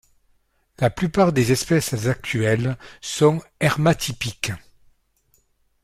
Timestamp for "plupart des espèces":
0.89-2.07